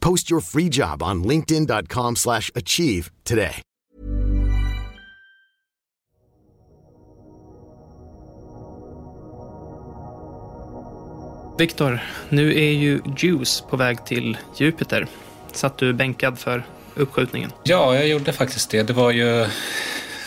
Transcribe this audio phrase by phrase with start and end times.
[0.00, 3.62] Post your free job on linkedin.com/achieve slash achieve today.
[11.58, 15.06] Viktor, nu är ju Juice på väg till Jupiter.
[15.52, 17.50] Satt du bänkad för uppskjutningen?
[17.64, 18.82] Ja, jag gjorde faktiskt det.
[18.82, 19.46] Det var ju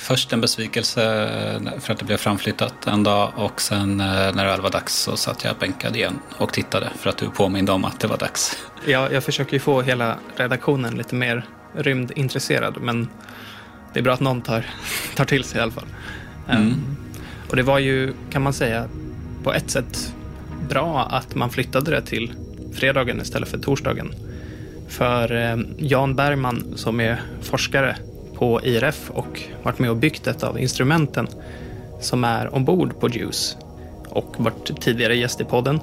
[0.02, 1.02] först en besvikelse
[1.80, 4.94] för att det blev framflyttat en dag och sen eh, när det väl var dags
[4.94, 8.18] så satt jag bänkad igen och tittade för att du påminde om att det var
[8.18, 8.58] dags.
[8.86, 13.08] Ja, jag försöker ju få hela redaktionen lite mer rymdintresserad, men
[13.94, 14.66] det är bra att någon tar,
[15.16, 15.88] tar till sig i alla fall.
[16.50, 16.64] Mm.
[16.64, 16.98] Um,
[17.50, 18.88] och det var ju, kan man säga,
[19.44, 20.14] på ett sätt
[20.70, 22.34] bra att man flyttade det till
[22.74, 24.14] fredagen istället för torsdagen.
[24.90, 27.98] För eh, Jan Bergman som är forskare
[28.42, 31.28] på IRF och varit med och byggt ett av instrumenten
[32.00, 33.58] som är ombord på JUICE
[34.10, 35.80] och varit tidigare gäst i podden.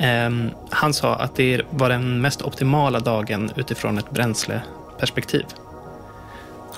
[0.00, 5.44] Ehm, han sa att det var den mest optimala dagen utifrån ett bränsleperspektiv.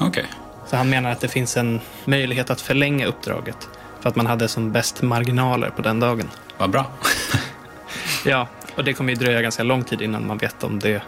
[0.01, 0.27] Okej.
[0.67, 3.69] Så han menar att det finns en möjlighet att förlänga uppdraget
[4.01, 6.31] för att man hade som bäst marginaler på den dagen.
[6.59, 6.87] Vad bra.
[8.25, 11.03] Ja, och det kommer ju dröja ganska lång tid innan man vet om det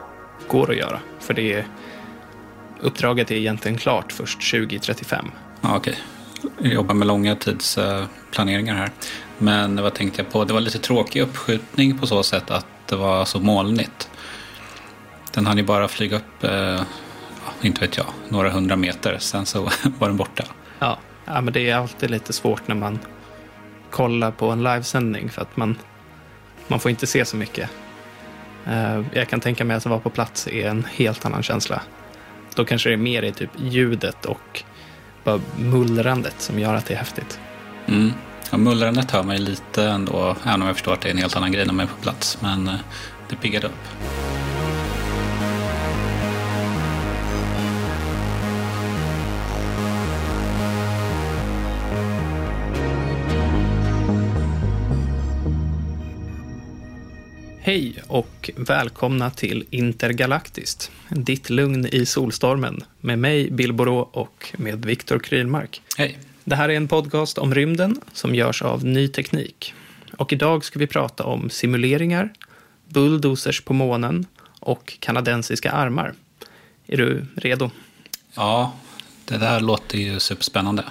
[0.49, 1.01] går att göra.
[1.21, 1.67] För det är,
[2.85, 5.31] uppdraget är egentligen klart först 2035.
[5.61, 5.99] Ja, Okej.
[6.59, 8.91] Jag jobbar med långa tidsplaneringar här.
[9.39, 10.45] Men vad tänkte jag på?
[10.45, 14.11] Det var lite tråkig uppskjutning på så sätt att det var så molnigt.
[15.33, 16.81] Den hann ju bara flyga upp, eh,
[17.63, 19.19] inte vet jag, några hundra meter.
[19.19, 19.63] Sen så
[19.99, 20.45] var den borta.
[20.79, 22.99] Ja, ja, men det är alltid lite svårt när man
[23.91, 25.79] kollar på en livesändning för att man,
[26.69, 27.71] man får inte se så mycket.
[28.67, 31.81] Eh, Jag kan tänka mig att vara på plats är en helt annan känsla.
[32.55, 34.63] Då kanske det är mer i typ ljudet och
[35.25, 37.41] bara mullrandet som gör att det är häftigt.
[37.87, 38.13] Mm.
[38.51, 41.19] Ja, mullrandet hör man ju lite ändå, även om jag förstår att det är en
[41.19, 42.39] helt annan grej när man är på plats.
[42.41, 42.75] Men eh,
[43.29, 44.34] det piggade upp.
[57.67, 60.91] Hej och välkomna till Intergalaktiskt.
[61.09, 65.83] Ditt lugn i solstormen med mig, Bill Borå och med Viktor Krylmark.
[65.97, 66.19] Hej.
[66.45, 69.75] Det här är en podcast om rymden som görs av Ny Teknik.
[70.19, 72.33] Och idag ska vi prata om simuleringar,
[72.89, 74.27] bulldozers på månen
[74.61, 76.15] och kanadensiska armar.
[76.87, 77.71] Är du redo?
[78.35, 78.73] Ja,
[79.25, 80.85] det där låter ju superspännande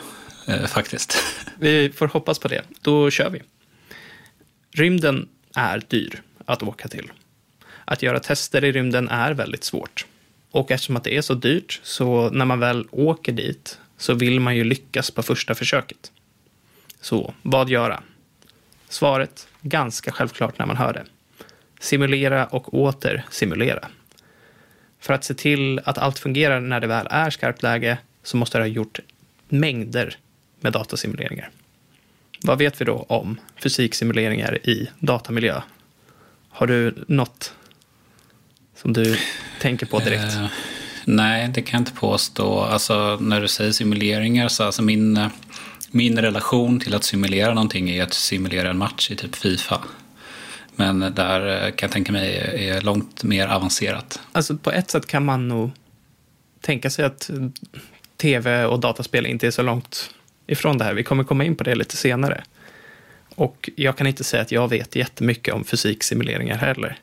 [0.47, 1.17] eh, faktiskt.
[1.59, 2.61] Vi får hoppas på det.
[2.81, 3.41] Då kör vi.
[4.71, 7.11] Rymden är dyr att åka till.
[7.85, 10.05] Att göra tester i rymden är väldigt svårt.
[10.51, 14.39] Och eftersom att det är så dyrt, så när man väl åker dit så vill
[14.39, 16.11] man ju lyckas på första försöket.
[17.01, 18.03] Så vad göra?
[18.89, 21.05] Svaret, ganska självklart när man hör det.
[21.79, 23.87] Simulera och åter simulera.
[24.99, 28.57] För att se till att allt fungerar när det väl är skarpt läge så måste
[28.57, 28.99] det ha gjort
[29.49, 30.17] mängder
[30.59, 31.49] med datasimuleringar.
[32.41, 35.61] Vad vet vi då om fysiksimuleringar i datamiljö?
[36.53, 37.53] Har du något
[38.75, 39.17] som du
[39.61, 40.35] tänker på direkt?
[40.35, 40.47] Eh,
[41.05, 42.59] nej, det kan jag inte påstå.
[42.59, 45.29] Alltså, när du säger simuleringar så alltså min,
[45.91, 49.81] min relation till att simulera någonting är att simulera en match i typ Fifa.
[50.75, 54.19] Men där eh, kan jag tänka mig är långt mer avancerat.
[54.31, 55.71] Alltså på ett sätt kan man nog
[56.61, 57.29] tänka sig att
[58.17, 60.09] tv och dataspel inte är så långt
[60.47, 60.93] ifrån det här.
[60.93, 62.43] Vi kommer komma in på det lite senare.
[63.35, 66.97] Och jag kan inte säga att jag vet jättemycket om fysiksimuleringar heller.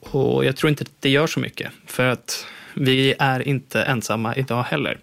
[0.00, 1.72] Och jag tror inte att det gör så mycket.
[1.86, 4.98] För att Vi är inte ensamma idag heller.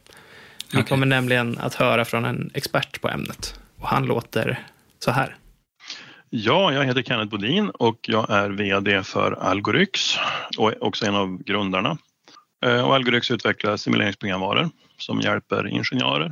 [0.71, 0.87] Vi Okej.
[0.89, 3.59] kommer nämligen att höra från en expert på ämnet.
[3.77, 4.59] Och han låter
[4.99, 5.35] så här.
[6.29, 10.15] Ja, jag heter Kenneth Bodin och jag är VD för Algoryx
[10.57, 11.97] och är också en av grundarna.
[12.65, 16.31] Eh, Och Algoryx utvecklar simuleringsprogramvaror som hjälper ingenjörer.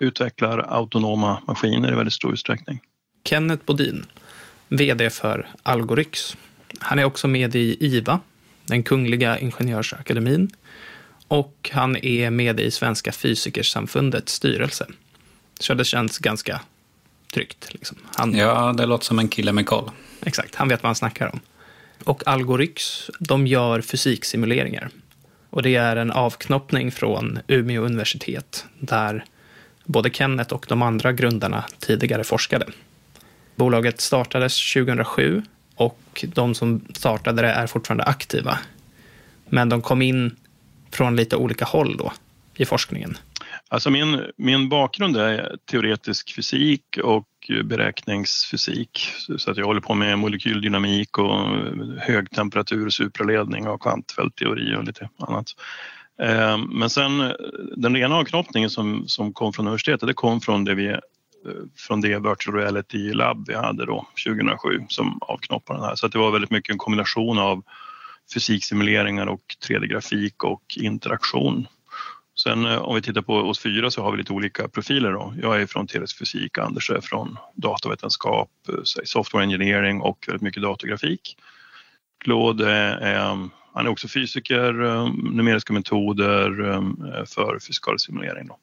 [0.00, 2.80] Utvecklar autonoma maskiner i väldigt stor utsträckning.
[3.24, 4.06] Kenneth Bodin,
[4.68, 6.36] VD för Algoryx.
[6.78, 8.20] Han är också med i IVA,
[8.64, 10.50] den Kungliga Ingenjörsakademin.
[11.28, 14.86] Och han är med i Svenska Fysikersamfundets styrelse.
[15.60, 16.60] Så det känns ganska
[17.34, 17.74] tryggt.
[17.74, 17.98] Liksom.
[18.16, 19.90] Han, Ja, det låter som en kille med koll.
[20.22, 21.40] Exakt, han vet vad han snackar om.
[22.04, 24.90] Och Algoryx, de gör fysiksimuleringar.
[25.50, 29.24] Och det är en avknoppning från Umeå universitet, där
[29.90, 32.66] både Kenneth och de andra grundarna tidigare forskade.
[33.56, 35.42] Bolaget startades 2007
[35.74, 38.58] och de som startade det är fortfarande aktiva.
[39.48, 40.36] Men de kom in
[40.90, 42.12] från lite olika håll då
[42.54, 43.18] i forskningen.
[43.68, 47.26] Alltså min, min bakgrund är teoretisk fysik och
[47.64, 49.08] beräkningsfysik.
[49.38, 51.48] Så att jag håller på med molekyldynamik och
[51.98, 55.46] högtemperatur, supraledning och kvantfältteori och lite annat.
[56.22, 57.32] Eh, men sen eh,
[57.76, 60.98] den rena avknoppningen som, som kom från universitetet, det kom från det, vi, eh,
[61.76, 65.94] från det virtual reality lab vi hade då 2007 som avknoppade den här.
[65.94, 67.62] Så att det var väldigt mycket en kombination av
[68.34, 71.66] fysiksimuleringar och 3D-grafik och interaktion.
[72.42, 75.12] Sen om vi tittar på oss fyra så har vi lite olika profiler.
[75.12, 75.34] Då.
[75.42, 78.50] Jag är från teoretisk fysik, Anders är från datavetenskap,
[79.04, 81.36] software engineering och väldigt mycket datorgrafik.
[82.24, 83.48] Claude är, är,
[83.80, 88.46] han är också fysiker, eh, numeriska metoder eh, för fysikalisk simulering.
[88.46, 88.58] Då.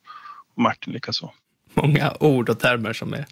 [0.55, 1.31] Och Martin likaså.
[1.73, 3.25] Många ord och termer som är,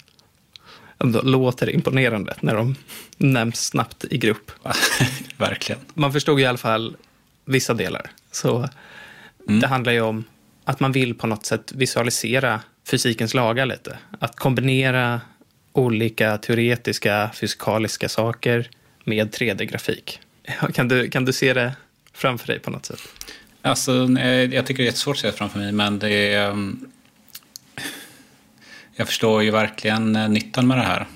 [0.99, 2.75] ändå låter imponerande när de
[3.17, 4.51] nämns snabbt i grupp.
[5.37, 5.81] Verkligen.
[5.93, 6.97] man förstod i alla fall
[7.45, 8.11] vissa delar.
[8.31, 8.69] Så
[9.47, 10.23] det handlar ju om
[10.63, 12.61] att man vill på något sätt visualisera
[12.91, 13.97] fysikens lagar lite.
[14.19, 15.21] Att kombinera
[15.73, 18.69] olika teoretiska fysikaliska saker
[19.03, 20.19] med 3D-grafik.
[20.73, 21.75] Kan du, kan du se det
[22.13, 23.01] framför dig på något sätt?
[23.61, 23.91] Alltså,
[24.51, 26.49] jag tycker det är jättesvårt att se framför mig, men det är...
[26.49, 26.91] um,
[28.97, 31.07] Jag förstår ju verkligen eh, nyttan med det här.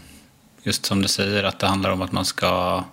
[0.63, 2.83] Just som du säger, att det handlar om att man ska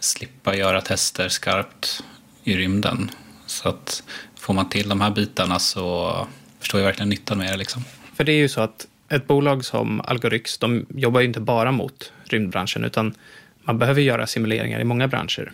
[0.00, 2.04] slippa göra tester skarpt
[2.44, 3.10] i rymden.
[3.46, 4.02] Så att
[4.38, 6.26] får man till de här bitarna så
[6.60, 7.56] förstår jag verkligen nyttan med det.
[7.56, 7.84] Liksom.
[8.14, 11.72] För det är ju så att ett bolag som Algoryx, de jobbar ju inte bara
[11.72, 13.14] mot rymdbranschen, utan
[13.62, 15.52] man behöver göra simuleringar i många branscher.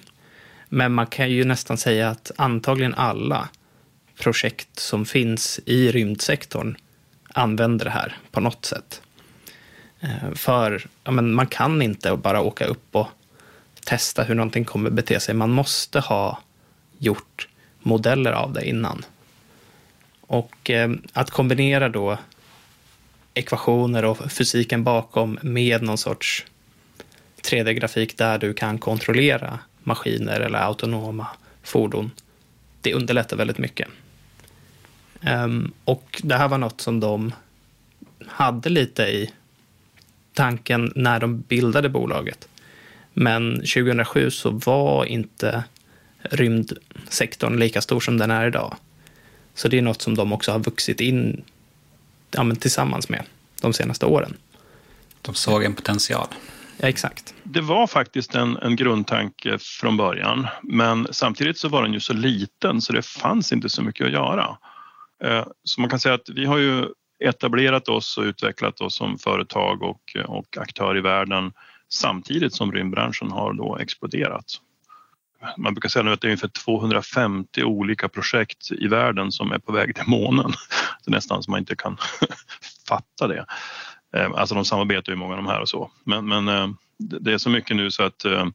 [0.74, 3.48] Men man kan ju nästan säga att antagligen alla
[4.18, 6.76] projekt som finns i rymdsektorn
[7.28, 9.02] använder det här på något sätt.
[10.00, 13.08] Eh, för ja, men man kan inte bara åka upp och
[13.84, 15.34] testa hur någonting kommer bete sig.
[15.34, 16.38] Man måste ha
[16.98, 17.48] gjort
[17.78, 19.04] modeller av det innan.
[20.20, 22.18] Och eh, att kombinera då
[23.34, 26.46] ekvationer och fysiken bakom med någon sorts
[27.42, 31.26] 3D-grafik där du kan kontrollera maskiner eller autonoma
[31.62, 32.10] fordon,
[32.80, 33.88] det underlättar väldigt mycket.
[35.20, 37.32] Ehm, och det här var något som de
[38.26, 39.30] hade lite i
[40.32, 42.48] tanken när de bildade bolaget.
[43.12, 45.64] Men 2007 så var inte
[46.22, 48.76] rymdsektorn lika stor som den är idag.
[49.54, 51.44] Så det är något som de också har vuxit in
[52.30, 53.24] ja, men tillsammans med
[53.60, 54.36] de senaste åren.
[55.22, 56.26] De såg en potential.
[56.76, 57.34] Ja, exakt.
[57.42, 62.12] Det var faktiskt en, en grundtanke från början men samtidigt så var den ju så
[62.12, 64.56] liten så det fanns inte så mycket att göra.
[65.24, 66.86] Eh, så man kan säga att vi har ju
[67.24, 71.52] etablerat oss och utvecklat oss som företag och, och aktör i världen
[71.88, 74.44] samtidigt som rymdbranschen har då exploderat.
[75.56, 79.58] Man brukar säga nu att det är ungefär 250 olika projekt i världen som är
[79.58, 80.52] på väg till månen.
[81.04, 81.96] Det är nästan så man inte kan
[82.88, 83.46] fatta det.
[84.16, 85.90] Eh, alltså de samarbetar ju många av de här och så.
[86.04, 88.46] Men, men eh, det är så mycket nu så att eh,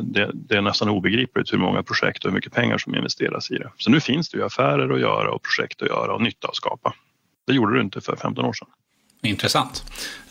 [0.00, 3.54] det, det är nästan obegripligt hur många projekt och hur mycket pengar som investeras i
[3.54, 3.70] det.
[3.78, 6.56] Så nu finns det ju affärer att göra och projekt att göra och nytta att
[6.56, 6.94] skapa.
[7.46, 8.68] Det gjorde det inte för 15 år sedan.
[9.22, 9.84] Intressant.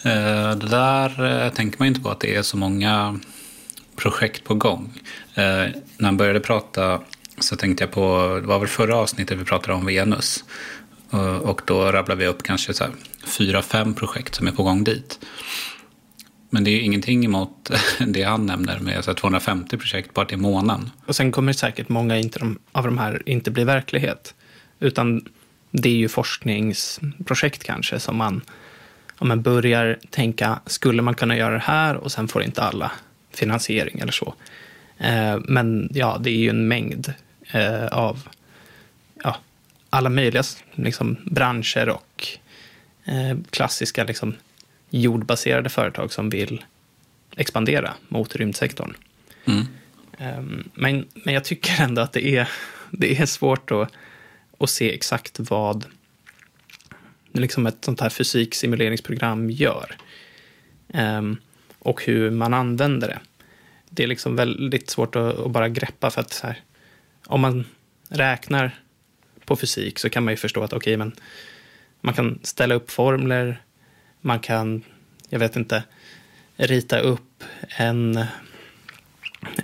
[0.03, 3.19] Det där tänker man inte på att det är så många
[3.95, 4.93] projekt på gång.
[5.35, 7.01] När man började prata
[7.39, 10.43] så tänkte jag på, det var väl förra avsnittet vi pratade om Venus.
[11.41, 12.93] Och då rabblade vi upp kanske så här
[13.27, 15.19] fyra, fem projekt som är på gång dit.
[16.49, 17.71] Men det är ju ingenting emot
[18.07, 20.91] det han nämner med så 250 projekt bara till månaden.
[21.05, 24.33] Och sen kommer säkert många inte de, av de här inte bli verklighet.
[24.79, 25.25] Utan
[25.71, 28.41] det är ju forskningsprojekt kanske som man,
[29.17, 32.91] om man börjar tänka, skulle man kunna göra det här och sen får inte alla
[33.33, 34.33] finansiering eller så.
[34.97, 37.13] Eh, men ja, det är ju en mängd
[37.51, 38.27] eh, av
[39.23, 39.37] ja,
[39.89, 40.43] alla möjliga
[40.75, 42.27] liksom, branscher och
[43.49, 44.35] klassiska liksom,
[44.89, 46.65] jordbaserade företag som vill
[47.35, 48.93] expandera mot rymdsektorn.
[49.45, 49.65] Mm.
[50.19, 52.49] Um, men, men jag tycker ändå att det är,
[52.91, 53.91] det är svårt att,
[54.57, 55.85] att se exakt vad
[57.33, 59.95] liksom ett sånt här fysiksimuleringsprogram gör.
[60.87, 61.37] Um,
[61.79, 63.19] och hur man använder det.
[63.89, 66.61] Det är liksom väldigt svårt att, att bara greppa för att här,
[67.25, 67.65] om man
[68.09, 68.79] räknar
[69.45, 71.15] på fysik så kan man ju förstå att okej, okay, men
[72.07, 73.61] man kan ställa upp formler,
[74.21, 74.83] man kan,
[75.29, 75.83] jag vet inte,
[76.55, 77.43] rita upp
[77.77, 78.25] en,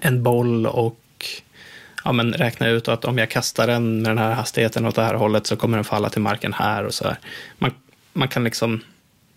[0.02, 1.26] en boll och
[2.04, 5.04] ja, men räkna ut att om jag kastar den med den här hastigheten åt det
[5.04, 7.20] här hållet så kommer den falla till marken här och så här.
[7.58, 7.72] Man,
[8.14, 8.82] man kan liksom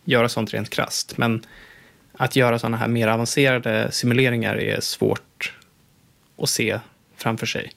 [0.04, 1.42] göra sånt rent krast, men
[2.12, 5.54] att göra sådana här mer avancerade simuleringar är svårt
[6.38, 6.80] att se
[7.16, 7.72] framför sig.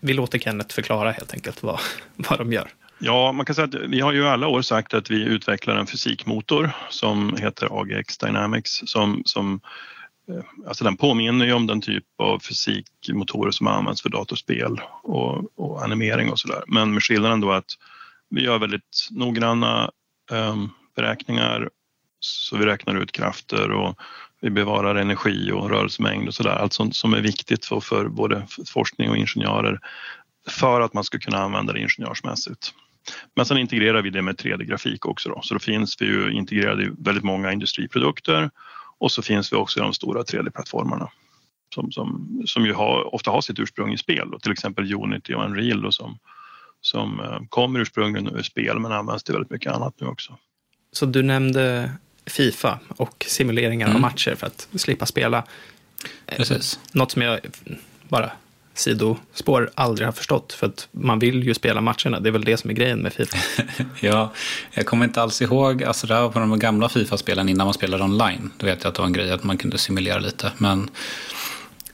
[0.00, 1.80] Vi låter Kenneth förklara helt enkelt vad,
[2.16, 2.70] vad de gör.
[3.02, 5.86] Ja, man kan säga att vi har ju alla år sagt att vi utvecklar en
[5.86, 9.60] fysikmotor som heter AGX Dynamics som, som
[10.28, 15.58] eh, Alltså den påminner ju om den typ av fysikmotorer som används för datorspel och,
[15.58, 16.62] och animering och sådär.
[16.66, 17.70] Men med skillnaden då att
[18.30, 19.90] vi gör väldigt noggranna
[20.30, 21.70] um, beräkningar
[22.20, 23.98] så vi räknar ut krafter och
[24.40, 26.50] vi bevarar energi och rörelsemängd och sådär.
[26.50, 29.80] Allt sånt som är viktigt för, för både forskning och ingenjörer
[30.48, 32.74] för att man ska kunna använda det ingenjörsmässigt.
[33.36, 35.40] Men sen integrerar vi det med 3D-grafik också då.
[35.42, 38.50] så då finns vi ju integrerade i väldigt många industriprodukter
[38.98, 41.10] och så finns vi också i de stora 3D-plattformarna
[41.74, 45.34] som, som, som ju har, ofta har sitt ursprung i spel, då, till exempel Unity
[45.34, 46.18] och Unreal då, som,
[46.80, 50.38] som eh, kommer ursprungligen ur spel men används till väldigt mycket annat nu också.
[50.92, 51.92] Så du nämnde
[52.26, 53.96] Fifa och simuleringar mm.
[53.96, 55.44] av matcher för att slippa spela.
[56.26, 56.80] Precis.
[56.92, 57.40] Något som jag
[58.08, 58.32] bara
[58.80, 60.52] sidospår aldrig har förstått.
[60.52, 62.20] För att man vill ju spela matcherna.
[62.20, 63.38] Det är väl det som är grejen med Fifa.
[64.00, 64.32] ja,
[64.72, 65.84] jag kommer inte alls ihåg.
[65.84, 68.50] Alltså det var på de gamla Fifa-spelen innan man spelade online.
[68.56, 70.52] Då vet jag att det var en grej att man kunde simulera lite.
[70.58, 70.90] Men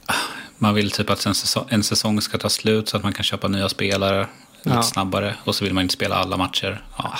[0.05, 0.13] ah,
[0.57, 3.23] man vill typ att en säsong, en säsong ska ta slut så att man kan
[3.23, 4.27] köpa nya spelare
[4.63, 4.83] lite ja.
[4.83, 5.35] snabbare.
[5.43, 6.81] Och så vill man inte spela alla matcher.
[6.97, 7.13] Ja.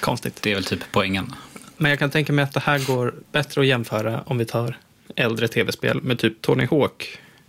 [0.00, 0.42] Konstigt.
[0.42, 1.34] Det är väl typ poängen.
[1.76, 4.78] Men jag kan tänka mig att det här går bättre att jämföra om vi tar
[5.16, 6.66] äldre tv-spel med typ Tony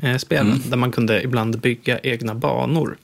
[0.01, 0.51] Hawk-spelen.
[0.51, 0.69] Mm.
[0.69, 2.97] Där man kunde ibland bygga egna banor.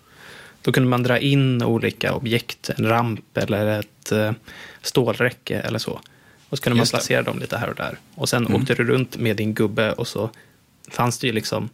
[0.62, 4.32] Då kunde man dra in olika objekt, en ramp eller ett eh,
[4.82, 6.00] stålräcke eller så.
[6.50, 7.98] Och så kunde man placera dem lite här och där.
[8.16, 8.62] Och sen mm.
[8.62, 10.30] åkte du runt med din gubbe och så
[10.92, 11.70] fanns det ju liksom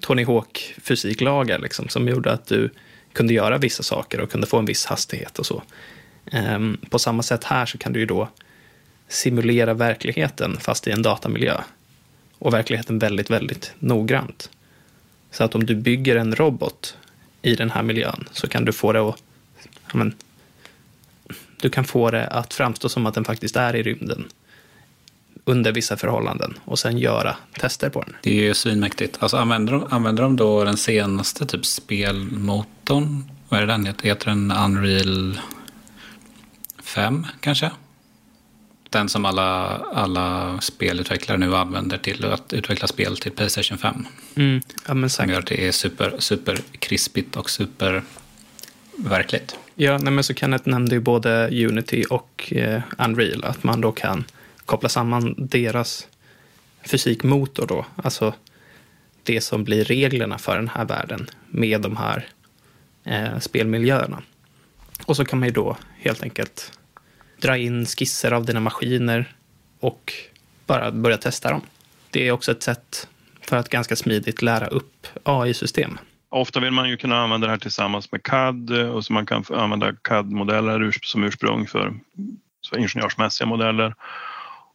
[0.00, 2.70] Tony Hawk-fysiklagar liksom, som gjorde att du
[3.12, 5.62] kunde göra vissa saker och kunde få en viss hastighet och så.
[6.32, 8.28] Um, på samma sätt här så kan du ju då
[9.08, 11.60] simulera verkligheten fast i en datamiljö.
[12.42, 14.50] Och verkligheten väldigt, väldigt noggrant.
[15.30, 16.96] Så att om du bygger en robot
[17.42, 19.22] i den här miljön så kan du få det att
[19.94, 20.14] men,
[21.60, 24.24] du kan få det att framstå som att den faktiskt är i rymden
[25.44, 28.16] under vissa förhållanden och sen göra tester på den.
[28.22, 29.16] Det är ju svinmäktigt.
[29.20, 33.24] Alltså, använder, de, använder de då den senaste typ spelmotorn?
[33.48, 34.04] Vad är det den heter?
[34.04, 35.40] Heter den Unreal
[36.82, 37.70] 5 kanske?
[38.92, 44.06] Den som alla, alla spelutvecklare nu använder till att utveckla spel till Playstation 5.
[44.34, 44.60] Mm.
[44.88, 48.02] Ja, men Som gör att det är super, super krispigt och super
[48.96, 49.58] verkligt.
[49.74, 53.92] Ja, nej, men så Kenneth nämnde ju både Unity och eh, Unreal, att man då
[53.92, 54.24] kan
[54.66, 56.08] koppla samman deras
[56.84, 58.34] fysikmotor då, alltså
[59.22, 62.28] det som blir reglerna för den här världen med de här
[63.04, 64.22] eh, spelmiljöerna.
[65.04, 66.72] Och så kan man ju då helt enkelt
[67.42, 69.32] dra in skisser av dina maskiner
[69.80, 70.12] och
[70.66, 71.60] bara börja testa dem.
[72.10, 73.08] Det är också ett sätt
[73.40, 75.98] för att ganska smidigt lära upp AI-system.
[76.28, 79.44] Ofta vill man ju kunna använda det här tillsammans med CAD och så man kan
[79.50, 81.94] använda CAD-modeller som ursprung för,
[82.70, 83.94] för ingenjörsmässiga modeller.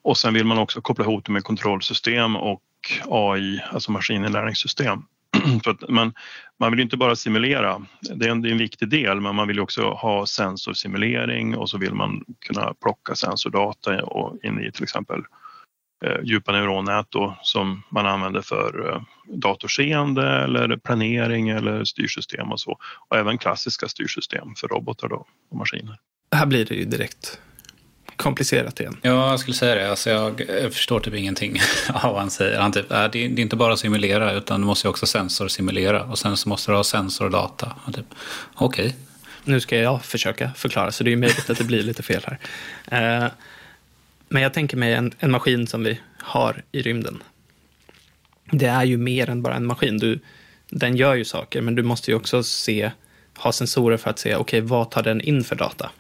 [0.01, 2.61] Och sen vill man också koppla ihop det med kontrollsystem och
[3.09, 5.03] AI, alltså maskininlärningssystem.
[5.63, 6.13] För att man,
[6.59, 9.47] man vill inte bara simulera, det är, en, det är en viktig del, men man
[9.47, 14.83] vill också ha sensorsimulering och så vill man kunna plocka sensordata och in i till
[14.83, 15.21] exempel
[16.05, 22.59] eh, djupa neuronnät då, som man använder för eh, datorseende eller planering eller styrsystem och
[22.59, 22.77] så.
[23.09, 25.97] Och även klassiska styrsystem för robotar då, och maskiner.
[26.35, 27.41] Här blir det ju direkt
[28.17, 28.97] komplicerat igen.
[29.01, 29.89] Ja, jag skulle säga det.
[29.89, 30.41] Alltså jag,
[30.73, 31.59] förstår typ ingenting
[31.93, 32.59] av vad han säger.
[32.59, 36.03] Han typ, äh, det, är, inte bara simulera utan du måste också sensorsimulera.
[36.03, 37.75] Och sen så måste du ha sensordata.
[37.93, 38.05] Typ,
[38.55, 38.85] Okej.
[38.85, 38.97] Okay.
[39.43, 42.39] Nu ska jag försöka förklara, så det är möjligt att det blir lite fel här.
[43.23, 43.31] Eh,
[44.29, 47.23] men jag tänker mig en, en maskin som vi har i rymden.
[48.51, 49.97] Det är ju mer än bara en maskin.
[49.97, 50.19] Du,
[50.69, 52.91] den gör ju saker, men du måste ju också se,
[53.37, 55.91] ha sensorer för att se, okej, okay, vad tar den in för data?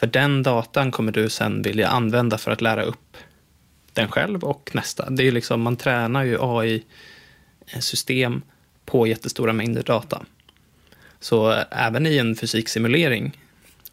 [0.00, 3.16] För den datan kommer du sen vilja använda för att lära upp
[3.92, 5.10] den själv och nästa.
[5.10, 6.82] Det är liksom, man tränar ju AI-system
[8.84, 10.22] på jättestora mängder data.
[11.20, 13.32] Så även i en fysiksimulering,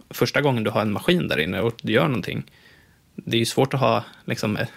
[0.09, 2.43] första gången du har en maskin där inne och du gör någonting,
[3.15, 4.67] det är ju svårt att ha liksom, eh,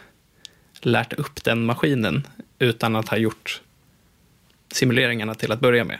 [0.80, 2.26] lärt upp den maskinen
[2.58, 3.62] utan att ha gjort
[4.72, 5.98] simuleringarna till att börja med.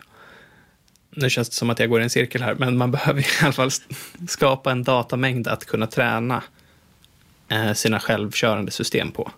[1.17, 3.27] Nu känns det som att jag går i en cirkel här, men man behöver i
[3.43, 3.71] alla fall
[4.29, 6.43] skapa en datamängd att kunna träna
[7.49, 9.31] eh, sina självkörande system på.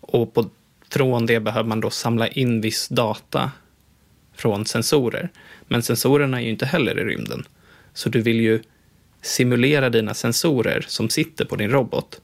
[0.00, 0.50] Och på,
[0.90, 3.50] från det behöver man då samla in viss data
[4.36, 5.28] från sensorer.
[5.68, 7.44] Men sensorerna är ju inte heller i rymden.
[7.94, 8.62] Så du vill ju
[9.22, 12.20] simulera dina sensorer som sitter på din robot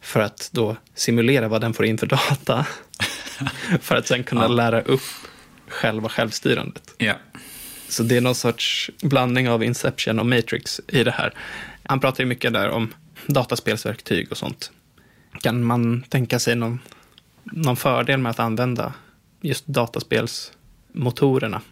[0.00, 2.66] för att då simulera vad den får in för data.
[3.80, 4.48] för att sen kunna ja.
[4.48, 5.00] lära upp
[5.68, 6.94] själva självstyrandet.
[6.98, 7.14] Ja.
[7.90, 11.34] Så det är någon sorts blandning av Inception och Matrix i det här.
[11.82, 12.94] Han pratar ju mycket där om
[13.26, 14.70] dataspelsverktyg och sånt.
[15.40, 16.80] Kan man tänka sig någon,
[17.44, 18.92] någon fördel med att använda
[19.40, 21.62] just dataspelsmotorerna?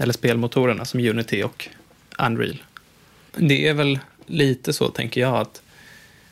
[0.00, 1.68] Eller spelmotorerna som Unity och
[2.18, 2.62] Unreal.
[3.36, 5.62] Det är väl lite så, tänker jag, att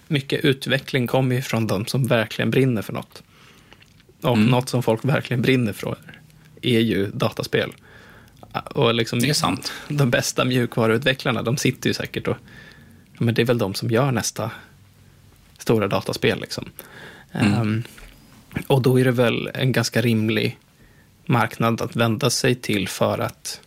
[0.08, 3.22] mycket utveckling kommer ju från de som verkligen brinner för något.
[4.22, 4.46] Och mm.
[4.46, 5.98] något som folk verkligen brinner för
[6.62, 7.72] är ju dataspel.
[8.60, 9.72] Och liksom det är sant.
[9.88, 12.36] De bästa mjukvaruutvecklarna, de sitter ju säkert och
[13.18, 14.50] men det är väl de som gör nästa
[15.58, 16.40] stora dataspel.
[16.40, 16.64] Liksom.
[17.32, 17.60] Mm.
[17.60, 17.82] Um,
[18.66, 20.58] och då är det väl en ganska rimlig
[21.26, 23.60] marknad att vända sig till för att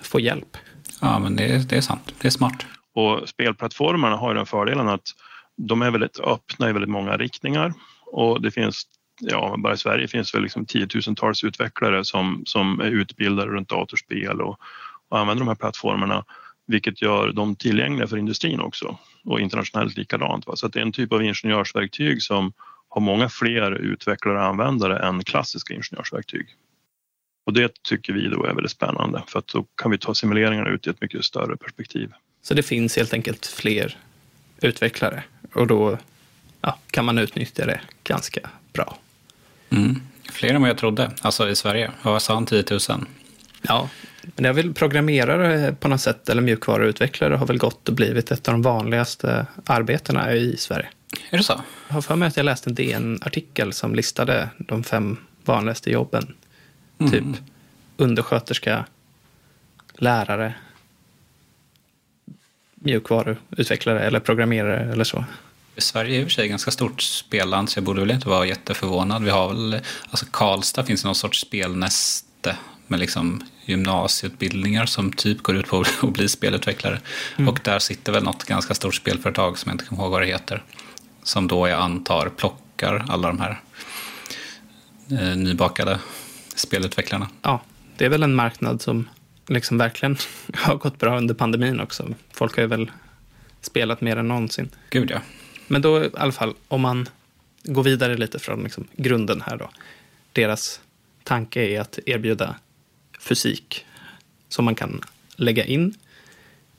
[0.00, 0.56] få hjälp.
[1.00, 2.14] Ja, men det är, det är sant.
[2.20, 2.66] Det är smart.
[2.94, 5.14] Och spelplattformarna har den fördelen att
[5.56, 7.72] de är väldigt öppna i väldigt många riktningar
[8.06, 8.86] och det finns
[9.20, 14.40] ja, bara i Sverige finns väl liksom tiotusentals utvecklare som, som är utbildade runt datorspel
[14.40, 14.60] och,
[15.08, 16.24] och använder de här plattformarna
[16.66, 20.46] vilket gör dem tillgängliga för industrin också och internationellt likadant.
[20.46, 20.56] Va?
[20.56, 22.52] Så det är en typ av ingenjörsverktyg som
[22.88, 26.46] har många fler utvecklare och användare än klassiska ingenjörsverktyg.
[27.46, 30.70] Och det tycker vi då är väldigt spännande för att då kan vi ta simuleringarna
[30.70, 32.12] ut i ett mycket större perspektiv.
[32.42, 33.96] Så det finns helt enkelt fler
[34.60, 35.98] utvecklare och då
[36.60, 38.40] ja, kan man utnyttja det ganska
[38.72, 38.98] bra.
[39.70, 40.00] Mm.
[40.32, 41.90] Fler än vad jag trodde, alltså i Sverige.
[42.02, 42.80] Vad sa han, 10 000?
[43.62, 43.88] Ja,
[44.36, 48.48] men jag vill programmerare på något sätt, eller mjukvaruutvecklare, har väl gått och blivit ett
[48.48, 50.88] av de vanligaste arbetena i Sverige.
[51.30, 51.60] Är det så?
[51.88, 56.34] Jag har för mig att jag läste en DN-artikel som listade de fem vanligaste jobben.
[56.98, 57.12] Mm.
[57.12, 57.42] Typ
[57.96, 58.84] undersköterska,
[59.94, 60.54] lärare,
[62.74, 65.24] mjukvaruutvecklare eller programmerare eller så.
[65.80, 68.46] Sverige är i och för sig ganska stort spelland så jag borde väl inte vara
[68.46, 69.24] jätteförvånad.
[69.24, 75.56] Vi har väl, alltså Karlstad finns någon sorts spelnäste med liksom gymnasieutbildningar som typ går
[75.56, 77.00] ut på att bli spelutvecklare.
[77.36, 77.48] Mm.
[77.48, 80.26] Och där sitter väl något ganska stort spelföretag som jag inte kommer ihåg vad det
[80.26, 80.62] heter.
[81.22, 83.60] Som då jag antar plockar alla de här
[85.10, 85.98] eh, nybakade
[86.54, 87.28] spelutvecklarna.
[87.42, 87.62] Ja,
[87.96, 89.08] det är väl en marknad som
[89.46, 90.16] liksom verkligen
[90.54, 92.08] har gått bra under pandemin också.
[92.32, 92.90] Folk har ju väl
[93.60, 94.68] spelat mer än någonsin.
[94.90, 95.20] Gud ja.
[95.70, 97.08] Men då i alla fall, om man
[97.62, 99.70] går vidare lite från liksom grunden här då.
[100.32, 100.80] Deras
[101.24, 102.54] tanke är att erbjuda
[103.20, 103.86] fysik
[104.48, 105.00] som man kan
[105.36, 105.94] lägga in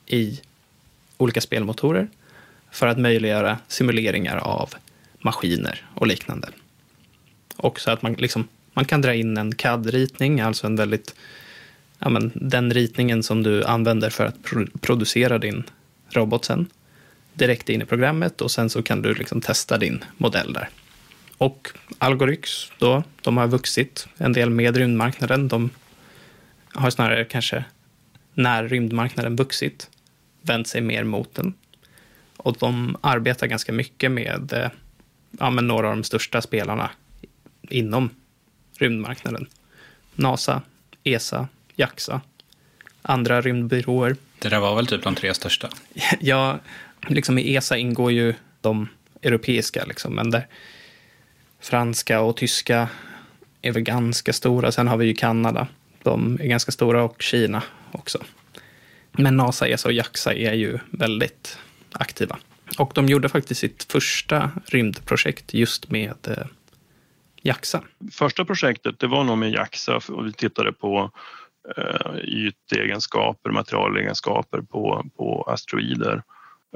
[0.06, 0.40] i
[1.16, 2.08] olika spelmotorer
[2.70, 4.74] för att möjliggöra simuleringar av
[5.18, 6.48] maskiner och liknande.
[7.56, 11.14] Och så att man, liksom, man kan dra in en CAD-ritning, alltså en väldigt,
[11.98, 15.64] ja, men, den ritningen som du använder för att pro producera din
[16.08, 16.66] robot sen,
[17.34, 20.68] direkt in i programmet och sen så kan du liksom testa din modell där.
[21.38, 21.68] Och
[21.98, 25.48] Algoryx då, de har vuxit en del med rymdmarknaden.
[25.48, 25.70] De
[26.72, 27.64] har snarare kanske,
[28.34, 29.90] när rymdmarknaden vuxit,
[30.42, 31.54] vänt sig mer mot den.
[32.36, 34.70] Och de arbetar ganska mycket med eh,
[35.38, 36.90] ja, med några av de största spelarna
[37.68, 38.10] inom
[38.78, 39.46] rymdmarknaden.
[40.14, 40.62] NASA,
[41.04, 42.20] ESA, JAXA,
[43.02, 44.16] andra rymdbyråer.
[44.38, 45.68] Det där var väl typ de tre största?
[46.20, 46.58] ja,
[47.08, 48.88] liksom i ESA ingår ju de
[49.22, 50.46] europeiska, liksom, men där
[51.60, 52.88] franska och tyska
[53.62, 54.72] är väl ganska stora.
[54.72, 55.66] Sen har vi ju Kanada.
[56.02, 57.62] De är ganska stora och Kina
[57.92, 58.18] också.
[59.12, 61.58] Men NASA, ESA och JAXA är ju väldigt
[61.92, 62.38] aktiva.
[62.78, 66.46] Och de gjorde faktiskt sitt första rymdprojekt just med eh,
[67.42, 67.82] JAXA.
[68.12, 71.10] Första projektet det var nog med JAXA och vi tittade på
[71.76, 76.22] eh, ytegenskaper, materialegenskaper på, på asteroider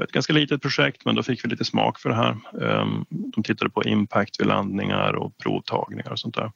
[0.03, 2.37] ett ganska litet projekt men då fick vi lite smak för det här.
[2.63, 6.53] Ehm, de tittade på impact vid landningar och provtagningar och sånt där.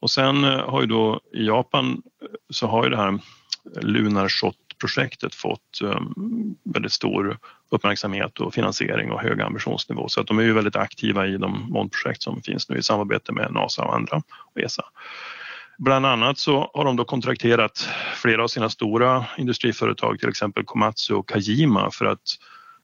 [0.00, 3.82] Och sen eh, har ju då i Japan eh, så har ju det här eh,
[3.82, 6.14] Lunar Shot-projektet fått ehm,
[6.64, 7.38] väldigt stor
[7.70, 10.08] uppmärksamhet och finansiering och hög ambitionsnivå.
[10.08, 13.32] Så att de är ju väldigt aktiva i de månprojekt som finns nu i samarbete
[13.32, 14.22] med NASA och andra
[14.54, 14.84] och ESA.
[15.80, 21.14] Bland annat så har de då kontrakterat flera av sina stora industriföretag, till exempel Komatsu
[21.14, 22.22] och Kajima för att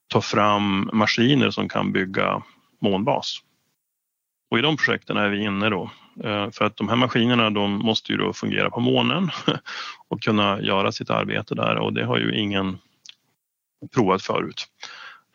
[0.08, 2.42] ta fram maskiner som kan bygga
[2.82, 3.38] månbas.
[4.50, 5.90] Och i de projekten är vi inne då.
[6.24, 9.30] Eh, för att de här maskinerna de måste ju då fungera på månen
[10.08, 12.78] och kunna göra sitt arbete där och det har ju ingen
[13.94, 14.66] provat förut.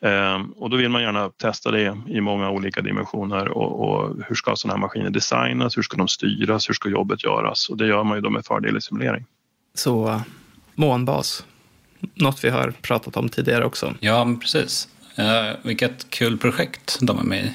[0.02, 4.34] Ehm, och då vill man gärna testa det i många olika dimensioner och, och, hur
[4.34, 7.86] ska sådana här maskiner designas, hur ska de styras, hur ska jobbet göras och det
[7.86, 9.24] gör man ju då med fördel i simulering.
[9.74, 10.20] Så
[10.74, 11.44] månbas,
[12.14, 13.94] något vi har pratat om tidigare också.
[14.00, 14.88] Ja, precis.
[15.18, 17.54] Uh, vilket kul projekt de är med i.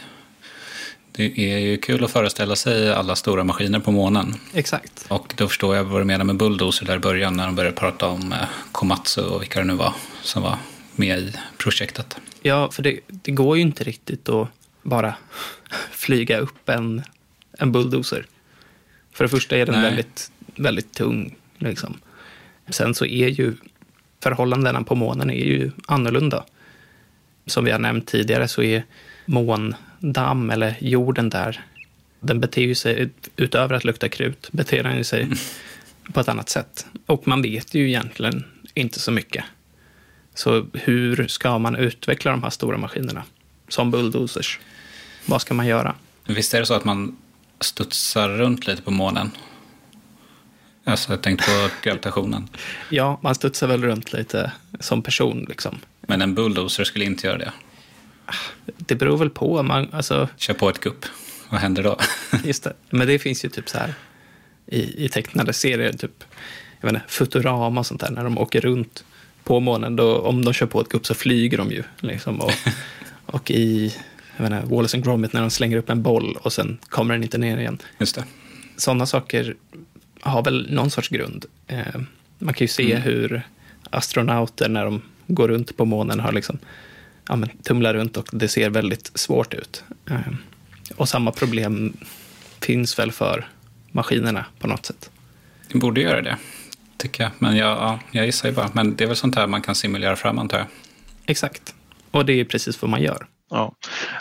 [1.12, 4.34] Det är ju kul att föreställa sig alla stora maskiner på månen.
[4.54, 5.06] Exakt.
[5.10, 7.76] Och då förstår jag vad du menar med bulldozer där i början när de började
[7.76, 8.38] prata om uh,
[8.72, 10.58] Komatsu och vilka det nu var som var
[10.98, 12.18] med i projektet.
[12.42, 14.48] Ja, för det, det går ju inte riktigt att
[14.82, 15.16] bara
[15.92, 17.04] flyga upp en,
[17.58, 18.26] en bulldozer.
[19.12, 21.36] För det första är den väldigt, väldigt tung.
[21.58, 21.98] Liksom.
[22.70, 23.54] Sen så är ju
[24.24, 26.46] förhållandena på månen är ju annorlunda.
[27.46, 28.84] Som vi har nämnt tidigare så är
[29.26, 31.62] måndamm, eller jorden där,
[32.20, 35.38] den beter sig, utöver att lukta krut, beter den sig mm.
[36.14, 36.86] på ett annat sätt.
[37.06, 39.44] Och man vet ju egentligen inte så mycket.
[40.38, 43.24] Så hur ska man utveckla de här stora maskinerna?
[43.68, 44.60] Som bulldozers.
[45.26, 45.96] Vad ska man göra?
[46.26, 47.18] Visst är det så att man
[47.60, 49.32] studsar runt lite på månen?
[50.84, 52.50] Alltså, jag tänkte på gravitationen.
[52.90, 55.46] ja, man studsar väl runt lite som person.
[55.50, 55.80] Liksom.
[56.02, 57.52] Men en bulldozer skulle inte göra det?
[58.78, 59.64] Det beror väl på.
[59.64, 60.30] Man, alltså...
[60.38, 61.06] Kör på ett kupp.
[61.50, 62.00] Vad händer då?
[62.44, 62.74] Just det.
[62.90, 63.94] Men det finns ju typ så här
[64.66, 66.24] i, i tecknade serier, typ
[66.80, 69.04] jag vet inte, Futurama och sånt där, när de åker runt
[69.48, 71.84] på månen, då, om de kör på ett gupp så flyger de ju.
[72.00, 72.54] Liksom, och,
[73.26, 73.96] och i
[74.38, 77.24] jag inte, Wallace and Gromit när de slänger upp en boll och sen kommer den
[77.24, 77.78] inte ner igen.
[78.00, 78.24] Just det.
[78.78, 79.56] Sådana saker
[80.22, 81.46] har väl någon sorts grund.
[81.68, 82.02] Eh,
[82.40, 83.04] man kan ju se mm.
[83.04, 83.42] hur
[83.90, 86.58] astronauter när de går runt på månen har liksom,
[87.28, 89.84] ja, men, tumlar runt och det ser väldigt svårt ut.
[90.10, 90.34] Eh,
[90.96, 91.98] och samma problem
[92.60, 93.48] finns väl för
[93.92, 95.10] maskinerna på något sätt.
[95.72, 96.38] Det borde göra det
[96.98, 97.32] tycker jag.
[97.40, 98.70] Men jag, ja, jag gissar ju bara.
[98.74, 100.68] Men det är väl sånt här man kan simulera fram antar jag.
[101.26, 101.76] Exakt.
[102.12, 103.28] Och det är precis vad man gör.
[103.50, 103.76] Ja.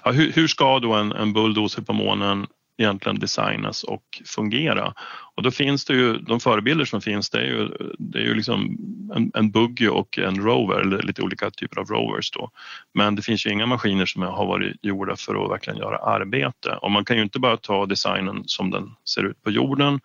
[0.04, 2.46] ja hur, hur, ska då en, en bulldozer på månen
[2.78, 4.94] egentligen designas och fungera?
[5.34, 8.34] Och då finns det ju, de förebilder som finns det är ju, det är ju
[8.34, 8.78] liksom
[9.14, 12.50] en, en buggy och en rover, eller lite olika typer av rovers då.
[12.94, 16.78] Men det finns ju inga maskiner som har varit gjorda för att verkligen göra arbete.
[16.82, 20.00] Och man kan ju inte bara ta designen som den ser ut på jorden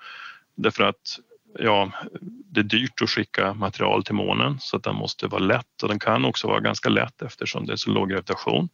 [0.56, 1.20] därför att
[1.60, 5.84] ja, det är dyrt att skicka material till månen så att den måste vara lätt
[5.84, 8.70] och den kan också vara ganska lätt eftersom det är så låg gravitation.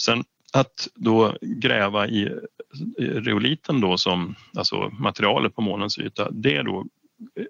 [0.00, 2.38] Sen att då gräva i
[2.98, 6.86] reoliten då som alltså materialet på månens yta, det är då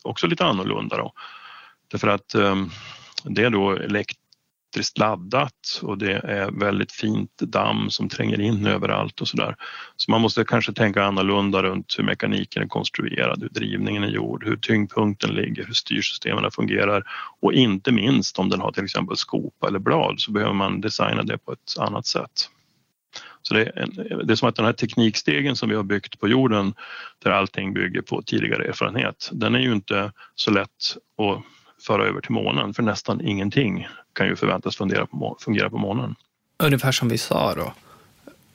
[0.02, 1.12] också lite annorlunda då.
[1.88, 2.70] Därför att um,
[3.24, 4.18] det är då läckt
[4.70, 9.56] elektriskt laddat och det är väldigt fint damm som tränger in överallt och sådär.
[9.96, 14.44] Så man måste kanske tänka annorlunda runt hur mekaniken är konstruerad, hur drivningen är gjord,
[14.44, 17.04] hur tyngdpunkten ligger, hur styrsystemen fungerar
[17.40, 21.22] och inte minst om den har till exempel skopa eller blad så behöver man designa
[21.22, 22.48] det på ett annat sätt.
[23.42, 26.28] Så det är, det är som att den här teknikstegen som vi har byggt på
[26.28, 26.74] jorden
[27.24, 31.42] där allting bygger på tidigare erfarenhet, den är ju inte så lätt att
[31.86, 33.86] föra över till månen för nästan ingenting
[34.20, 36.14] kan ju förväntas fungera på, fungera på månen.
[36.58, 37.72] Ungefär som vi sa då.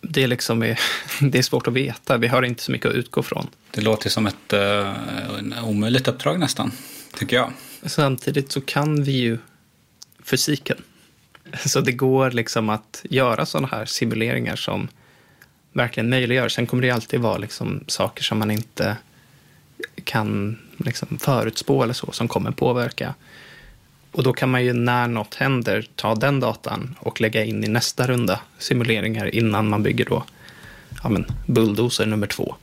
[0.02, 0.60] Det är, liksom,
[1.22, 2.18] det är svårt att veta.
[2.18, 3.48] Vi har inte så mycket att utgå från.
[3.72, 6.72] Det låter som ett uh, omöjligt uppdrag nästan,
[7.14, 7.54] tycker jag.
[7.84, 9.38] Samtidigt så kan vi ju
[10.24, 10.78] fysiken.
[11.66, 14.88] Så det går liksom att göra sådana här simuleringar som
[15.74, 16.50] verkligen möjliggör.
[16.50, 18.98] Sen kommer det alltid vara liksom saker som man inte
[20.04, 23.14] kan liksom förutspå eller så, som kommer påverka.
[24.16, 27.68] Och då kan man ju när något händer ta den datan och lägga in i
[27.68, 30.24] nästa runda simuleringar innan man bygger då
[31.04, 32.56] ja, men bulldozer nummer två.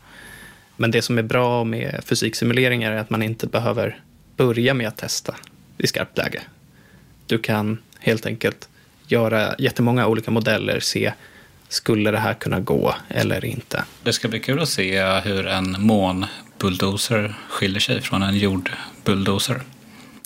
[0.76, 4.00] Men det som är bra med fysiksimuleringar är att man inte behöver
[4.36, 5.34] börja med att testa
[5.78, 6.42] i skarpt läge.
[7.26, 8.68] Du kan helt enkelt
[9.06, 11.12] göra jättemånga olika modeller, se
[11.68, 13.84] skulle det här kunna gå eller inte.
[14.02, 19.62] Det ska bli kul att se hur en månbulldozer skiljer sig från en jordbulldozer.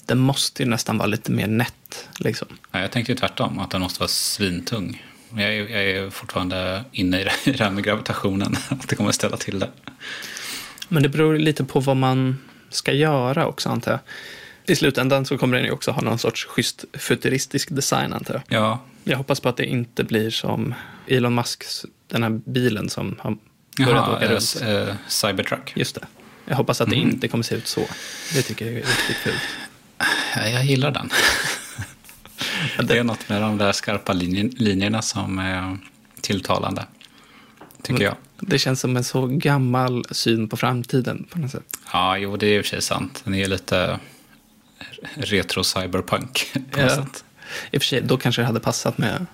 [0.07, 2.09] Den måste ju nästan vara lite mer nätt.
[2.19, 2.49] Liksom.
[2.73, 5.05] Ja, jag tänkte ju tvärtom, att den måste vara svintung.
[5.31, 9.15] Jag är, jag är fortfarande inne i det, här med gravitationen, att det kommer att
[9.15, 9.71] ställa till det.
[10.89, 12.39] Men det beror lite på vad man
[12.71, 14.01] ska göra också, antar jag.
[14.73, 18.43] I slutändan så kommer den ju också ha någon sorts schysst futuristisk design, antar jag.
[18.61, 20.75] Ja, Jag hoppas på att det inte blir som
[21.07, 24.57] Elon Musks, den här bilen som har börjat Jaha, åka runt.
[24.89, 25.73] eh, Cybertruck.
[25.77, 26.07] Just det.
[26.49, 27.09] Jag hoppas att det Mm.
[27.11, 27.81] inte kommer se ut så.
[28.35, 29.37] Det tycker jag är riktigt fult.
[30.37, 31.11] Ja, jag gillar den.
[32.87, 35.79] det är något med de där skarpa linjer, linjerna som är
[36.21, 36.85] tilltalande.
[37.83, 38.15] Tycker jag.
[38.41, 41.77] Det känns som en så gammal syn på framtiden på något sätt.
[41.93, 43.21] Ja, jo, det är i och för sig sant.
[43.25, 43.99] Den är lite
[45.15, 46.97] retro-cyberpunk på något Ja.
[46.97, 47.25] sätt.
[47.71, 49.27] I och för sig, då kanske det hade passat med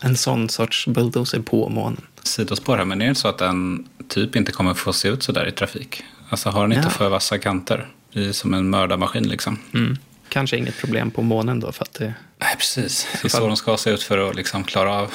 [0.00, 2.00] en sån sorts bulldozer på månen.
[2.22, 5.32] Sidospår här, men är det så att den typ inte kommer få se ut så
[5.32, 6.02] där i trafik?
[6.28, 6.90] Alltså har den inte Ja.
[6.90, 7.88] för vassa kanter?
[8.12, 9.58] Det är som en mördarmaskin liksom.
[9.74, 9.98] Mm.
[10.28, 12.14] Kanske inget problem på månen då, för att det...
[12.38, 13.08] Nej, precis.
[13.22, 15.12] Det är så de ska se ut för att liksom klara av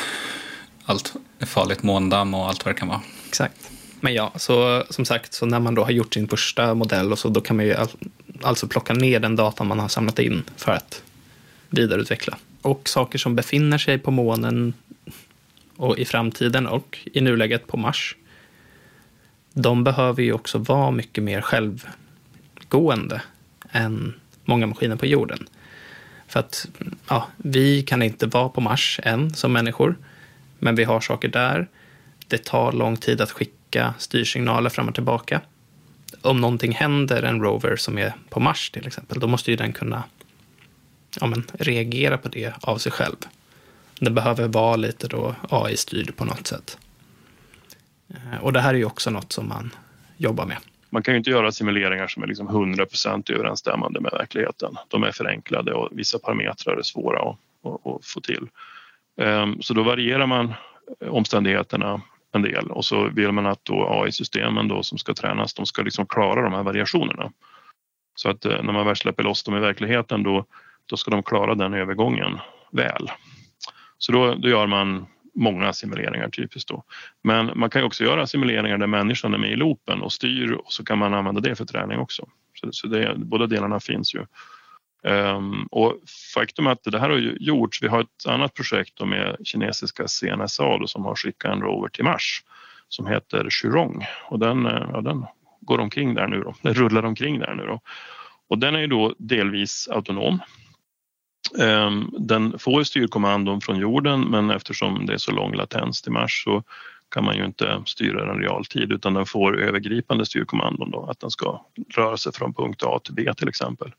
[0.86, 3.02] allt farligt måndamm och allt vad det kan vara.
[3.28, 3.70] Exakt.
[4.00, 7.20] Men ja, så som sagt, så när man då har gjort sin första modell och
[7.20, 7.88] så, då kan man ju all,
[8.42, 11.04] alltså plocka ner den datan man har samlat in för att
[11.70, 12.38] vidareutveckla.
[12.62, 14.74] Och saker som befinner sig på månen
[15.76, 18.16] och i framtiden och i nuläget på Mars,
[19.54, 21.42] de behöver ju också vara mycket mer
[22.70, 23.22] långtgående
[23.72, 24.14] än
[24.46, 25.48] många maskiner på jorden.
[26.28, 26.68] För att
[27.10, 29.96] ja, vi kan inte vara på Mars än som människor,
[30.60, 31.68] men vi har saker där.
[32.28, 35.42] Det tar lång tid att skicka styrsignaler fram och tillbaka.
[36.22, 39.74] Om någonting händer en rover som är på Mars till exempel, då måste ju den
[39.74, 40.04] kunna
[41.22, 43.16] ja, men, reagera på det av sig själv.
[44.00, 46.78] Det behöver vara lite då AI-styrd på något sätt.
[48.10, 49.72] Eh, och det här är ju också något som man
[50.18, 50.58] jobbar med.
[50.96, 54.76] Man kan ju inte göra simuleringar som är liksom 100% överensstämmande med verkligheten.
[54.88, 58.48] De är förenklade och vissa parametrar är svåra att, att, att få till.
[59.22, 60.54] Ehm, så då varierar man
[61.10, 65.82] omständigheterna en del och så vill man att AI-systemen då som ska tränas, de ska
[65.82, 67.32] liksom klara de här variationerna.
[68.16, 70.46] Så att eh, när man väl släpper loss dem i verkligheten då,
[70.86, 72.38] då ska de klara den övergången
[72.72, 73.12] väl.
[73.98, 76.84] Så då, då gör man många simuleringar typiskt då.
[77.24, 80.52] Men man kan ju också göra simuleringar där människan är med i loopen och styr
[80.52, 82.28] och så kan man använda det för träning också.
[82.54, 84.26] Så, så det, båda delarna finns ju.
[85.04, 86.00] Um, och
[86.36, 87.84] faktum är att det här har ju gjorts.
[87.84, 91.90] Vi har ett annat projekt då med kinesiska CNSA då, som har skickat en rover
[91.90, 92.44] till Mars
[92.90, 95.26] som heter Churong och den, eh, ja, den
[95.62, 96.54] går omkring där nu då.
[96.62, 97.80] Den rullar omkring där nu då.
[98.50, 100.40] Och den är ju då delvis autonom.
[101.60, 106.44] Ehm, den får styrkommandon från jorden men eftersom det är så lång latens till Mars
[106.44, 106.64] så
[107.12, 111.20] kan man ju inte styra den i realtid utan den får övergripande styrkommandon då att
[111.20, 111.62] den ska
[111.96, 113.92] röra sig från punkt A till B till exempel.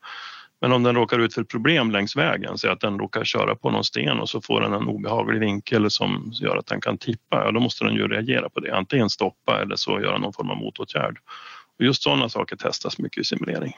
[0.61, 3.71] Men om den råkar ut för problem längs vägen, så att den råkar köra på
[3.71, 7.45] någon sten och så får den en obehaglig vinkel som gör att den kan tippa,
[7.45, 8.77] ja då måste den ju reagera på det.
[8.77, 11.19] Antingen stoppa eller så göra någon form av motåtgärd.
[11.79, 13.73] Och just sådana saker testas mycket i simulering.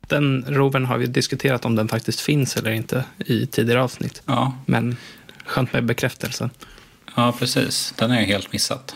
[0.00, 4.22] Den rovern har vi diskuterat om den faktiskt finns eller inte i tidigare avsnitt.
[4.26, 4.96] Ja, Men
[5.44, 6.50] skönt med bekräftelse.
[7.14, 7.94] ja precis.
[7.96, 8.94] Den har jag helt missat.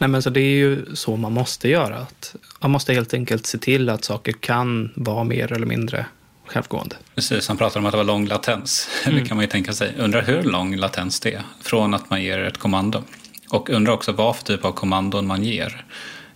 [0.00, 1.96] Nej, men så det är ju så man måste göra.
[1.96, 6.06] Att man måste helt enkelt se till att saker kan vara mer eller mindre
[6.46, 6.96] självgående.
[7.14, 8.88] Precis, han pratar om att det var lång latens.
[9.04, 9.94] Det kan man ju tänka sig.
[9.98, 13.02] Undrar hur lång latens det är från att man ger ett kommando.
[13.48, 15.84] Och undrar också vad för typ av kommandon man ger.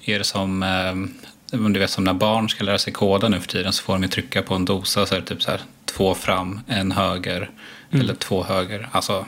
[0.05, 0.95] Är det som, eh,
[1.57, 4.03] du vet, som när barn ska lära sig koda nu för tiden så får de
[4.03, 7.51] ju trycka på en dosa så är det typ så här två fram, en höger
[7.91, 8.89] eller två höger.
[8.93, 9.27] Alltså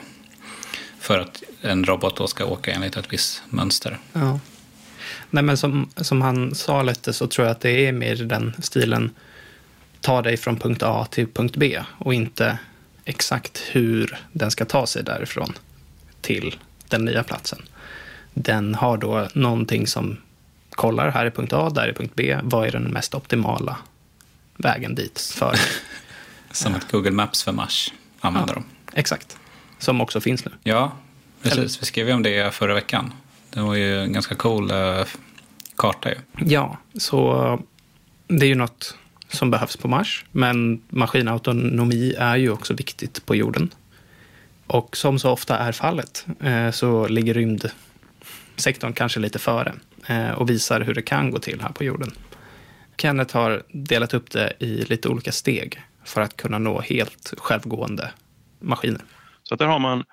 [0.99, 3.99] för att en robot då ska åka enligt ett visst mönster.
[4.13, 4.39] Ja.
[5.29, 8.53] Nej, men som, som han sa lite så tror jag att det är mer den
[8.59, 9.11] stilen
[10.01, 12.57] ta dig från punkt A till punkt B och inte
[13.05, 15.53] exakt hur den ska ta sig därifrån
[16.21, 16.55] till
[16.87, 17.59] den nya platsen.
[18.33, 20.17] Den har då någonting som
[20.77, 23.77] kollar, här är punkt A, där är punkt B, vad är den mest optimala
[24.57, 25.59] vägen dit för mig?
[26.51, 28.63] Som ett Google Maps för Mars använder Ja.
[28.91, 28.99] de.
[28.99, 29.37] Exakt,
[29.79, 30.51] som också finns nu.
[30.63, 30.91] Ja,
[31.41, 31.81] precis.
[31.81, 33.13] Vi skrev ju om det förra veckan.
[33.49, 35.05] Det var ju en ganska cool eh,
[35.75, 36.15] karta ju.
[36.45, 37.59] Ja, så
[38.27, 38.97] det är ju något
[39.29, 43.69] som behövs på Mars, men maskinautonomi är ju också viktigt på jorden.
[44.67, 49.73] Och som så ofta är fallet eh, så ligger rymdsektorn kanske lite före
[50.07, 52.11] Eh, och visar hur det kan gå till här på jorden.
[52.97, 58.11] Kenneth har delat upp det i lite olika steg för att kunna nå helt självgående
[58.59, 59.01] maskiner.
[59.43, 60.03] Så att där har man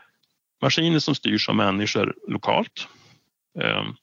[0.63, 2.89] maskiner som styrs av människor lokalt.
[3.61, 3.95] Ehm,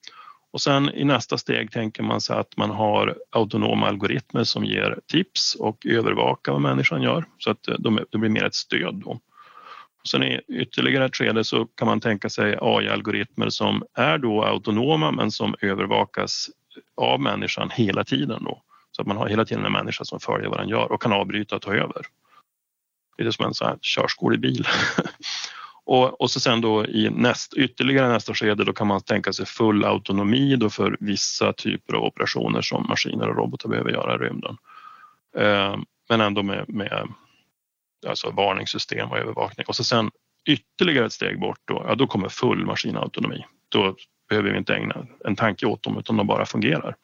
[0.54, 4.99] och sen i nästa steg tänker man sig att man har autonoma algoritmer som ger
[5.08, 8.95] tips och övervakar vad människan gör så att eh, de, det blir mer ett stöd.
[8.95, 9.19] Då.
[10.01, 14.43] Och sen i ytterligare ett skede så kan man tänka sig AI-algoritmer som är då
[14.43, 16.49] autonoma men som övervakas
[16.97, 18.61] av människan hela tiden då.
[18.91, 21.13] Så att man har hela tiden en människa som följer vad den gör och kan
[21.13, 22.05] avbryta och ta över.
[23.17, 24.67] Det är som en sån här körskolebil.
[25.85, 29.45] och, och så sen då i näst, ytterligare nästa skede då kan man tänka sig
[29.45, 34.17] full autonomi då för vissa typer av operationer som maskiner och robotar behöver göra i
[34.17, 34.57] rymden.
[35.37, 35.77] Eh,
[36.09, 37.07] men ändå med, med
[38.07, 39.65] alltså varningssystem och övervakning.
[39.67, 40.11] Och så sen
[40.49, 43.45] ytterligare ett steg bort då, ja, då kommer full maskinautonomi.
[43.69, 43.95] Då
[44.29, 46.95] behöver vi inte ägna en tanke åt dem utan de bara fungerar.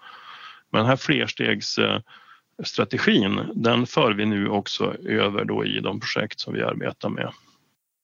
[0.71, 6.53] Men den här flerstegsstrategin den för vi nu också över då i de projekt som
[6.53, 7.31] vi arbetar med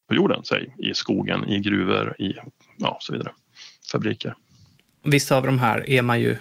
[0.08, 2.34] på jorden, säg i skogen, i gruvor, i
[2.78, 3.32] ja, så vidare,
[3.92, 4.36] fabriker.
[5.04, 6.38] Vissa av de här är man ju,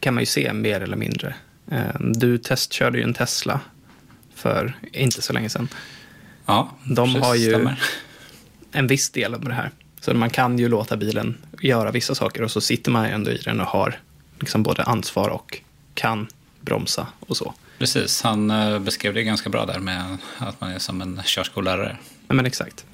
[0.00, 1.34] kan man ju se mer eller mindre.
[1.70, 3.60] Eh, du testkörde ju en Tesla
[4.38, 5.68] för inte så länge sedan.
[6.46, 7.80] Ja, De har ju stämmer.
[8.72, 9.70] en viss del av det här.
[10.00, 13.36] Så man kan ju låta bilen göra vissa saker och så sitter man ändå i
[13.44, 14.00] den och har
[14.40, 15.58] liksom både ansvar och
[15.94, 16.26] kan
[16.60, 17.54] bromsa och så.
[17.78, 21.96] Precis, han eh, beskrev det ganska bra där med att man är som en körskollärare.
[22.28, 22.84] Ja, men exakt.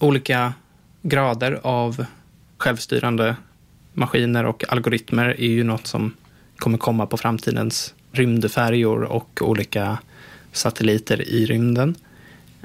[0.00, 0.54] Olika
[1.02, 2.04] grader av
[2.58, 3.36] självstyrande
[3.92, 6.14] maskiner och algoritmer är ju något som
[6.56, 9.98] kommer komma på framtidens rymdfärjor och olika
[10.52, 11.96] satelliter i rymden.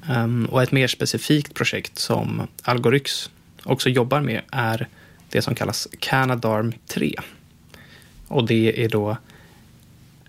[0.09, 3.29] Um, och ett mer specifikt projekt som Algoryx
[3.63, 4.87] också jobbar med är
[5.29, 7.15] det som kallas Canadarm 3.
[8.27, 9.17] Och det är då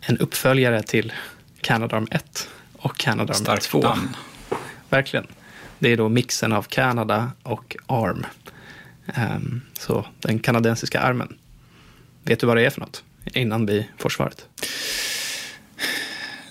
[0.00, 1.12] en uppföljare till
[1.60, 3.80] Canadarm 1 och Canadarm Stark 2.
[3.80, 4.16] namn.
[4.88, 5.26] Verkligen.
[5.78, 8.26] Det är då mixen av Kanada och ARM.
[9.16, 11.38] Um, så den kanadensiska armen.
[12.22, 13.04] Vet du vad det är för något?
[13.24, 14.46] Innan vi får svaret.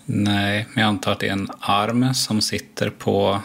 [0.10, 3.42] Nej, men jag antar att det är en arm som sitter på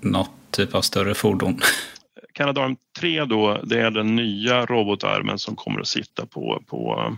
[0.00, 1.60] något typ av större fordon.
[2.32, 7.12] Canadarm 3 då, det är den nya robotarmen som kommer att sitta på, på,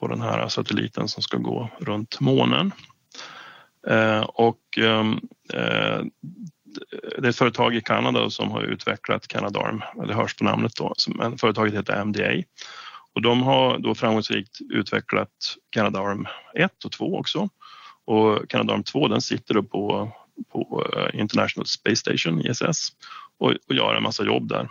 [0.00, 2.72] på den här satelliten som ska gå runt månen.
[3.88, 5.20] Eh, och ehm,
[5.52, 6.00] eh,
[7.18, 10.94] det är ett företag i Kanada som har utvecklat Canadarm, det hörs på namnet då,
[11.08, 12.42] men företaget heter MDA.
[13.14, 15.30] Och de har då framgångsrikt utvecklat
[15.70, 17.48] Canadarm 1 och 2 också.
[18.06, 20.12] Och Canadarm 2 den sitter då på,
[20.52, 22.92] på eh, International Space Station, ISS,
[23.38, 24.68] och, och gör en massa jobb där.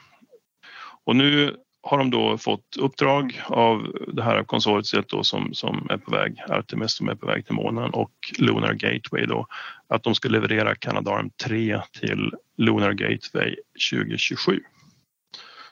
[1.05, 5.97] Och nu har de då fått uppdrag av det här konsortiet då som, som är
[5.97, 9.47] på väg, Artemis som är på väg till månen och Lunar Gateway då,
[9.87, 13.55] att de ska leverera Canadarm 3 till Lunar Gateway
[13.91, 14.59] 2027.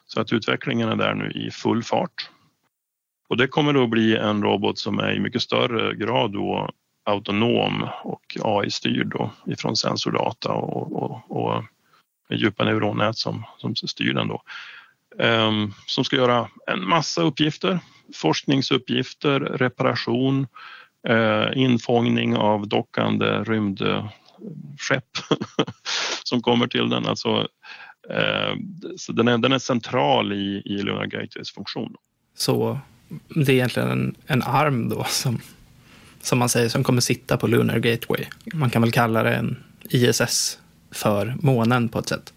[0.06, 2.30] Så att utvecklingen är där nu i full fart.
[3.30, 6.70] Och det kommer då bli en robot som är i mycket större grad då
[7.04, 11.64] autonom och AI-styrd då ifrån sensordata och, och, och
[12.30, 14.42] djupa neuronnät som, som styr den då.
[15.20, 17.80] Um, som ska göra en massa uppgifter,
[18.16, 20.48] forskningsuppgifter, reparation,
[21.10, 25.10] uh, infångning av dockande rymdskepp
[26.24, 27.06] som kommer till den.
[27.06, 27.40] Alltså,
[28.10, 28.56] uh,
[28.98, 31.96] så den, är, den är central i, i Lunar Gateways funktion.
[32.36, 32.80] Så
[33.28, 35.40] det är egentligen en, en arm då som
[36.22, 38.26] som man säger, som kommer sitta på Lunar Gateway.
[38.54, 39.58] Man kan väl kalla det en
[39.90, 40.60] ISS
[40.92, 42.34] för månen på ett sätt.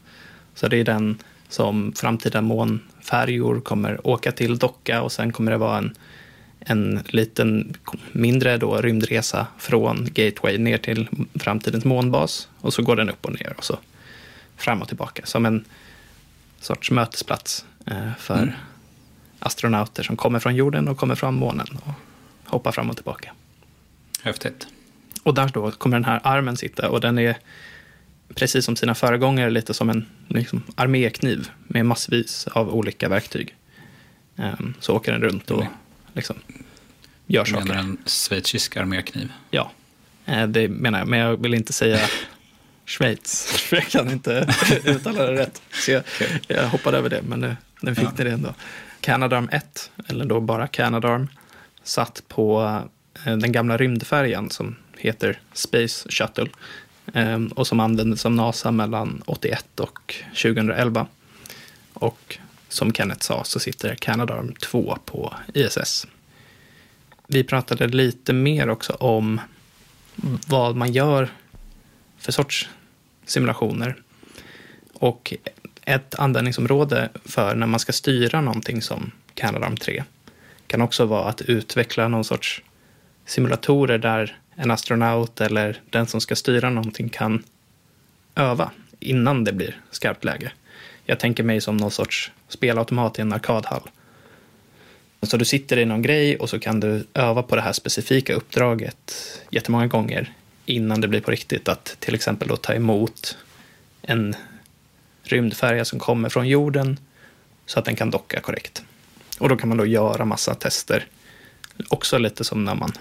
[0.54, 1.18] Så det är den
[1.48, 5.94] som framtida månfärjor kommer åka till docka och sen kommer det vara en,
[6.60, 7.76] en liten
[8.12, 13.32] mindre då rymdresa från Gateway ner till framtidens månbas och så går den upp och
[13.32, 13.78] ner och så
[14.56, 15.64] fram och tillbaka som en
[16.60, 18.54] sorts mötesplats eh, för mm.
[19.38, 21.92] astronauter som kommer från jorden och kommer från månen och
[22.50, 23.32] hoppar fram och tillbaka.
[24.24, 24.66] Häftigt.
[25.22, 27.36] Och där då kommer den här armen sitta och den är
[28.34, 33.54] precis som sina föregångare lite som en liksom, armékniv med massvis av olika verktyg.
[34.36, 35.64] Um, så åker den runt och
[36.12, 36.36] liksom,
[37.26, 37.64] gör saker.
[37.64, 39.32] Menar en schweizisk armékniv?
[39.50, 39.70] Ja,
[40.28, 41.08] uh, det menar jag.
[41.08, 41.98] Men jag vill inte säga
[42.86, 45.62] Schweiz, för jag kan inte uttala det rätt.
[45.72, 46.38] Så jag, okay.
[46.46, 48.24] jag hoppade över det, men det, den fick ja.
[48.24, 48.54] det ändå.
[49.00, 51.28] Canadarm 1, eller då bara Canadarm,
[51.82, 52.90] satt på Eh,
[53.26, 56.48] Eh, den gamla rymdfärjan som heter Space Shuttle
[57.14, 61.06] eh, och som användes av NASA mellan 81 och 2011.
[61.92, 62.38] Och
[62.68, 66.06] som Kenneth sa så sitter Canadarm 2 på ISS.
[67.26, 69.40] Vi pratade lite mer också om
[70.46, 71.28] vad man gör
[72.18, 72.68] för sorts
[73.24, 73.96] simulationer.
[74.92, 75.34] Och
[75.82, 80.04] ett användningsområde för när man ska styra någonting som Canadarm 3
[80.66, 82.62] kan också vara att utveckla någon sorts
[83.26, 87.44] simulatorer där en astronaut eller den som ska styra någonting kan
[88.34, 88.70] öva
[89.00, 90.52] innan det blir skarpt läge.
[91.04, 93.90] Jag tänker mig som någon sorts spelautomat i en arkadhall.
[95.22, 98.34] Så du sitter i någon grej och så kan du öva på det här specifika
[98.34, 99.14] uppdraget
[99.50, 100.32] jättemånga gånger
[100.66, 101.68] innan det blir på riktigt.
[101.68, 103.36] Att till exempel då ta emot
[104.02, 104.36] en
[105.22, 106.98] rymdfärja som kommer från jorden
[107.66, 108.84] så att den kan docka korrekt.
[109.38, 111.06] Och då kan man då göra massa tester.
[111.88, 112.92] Också lite som när man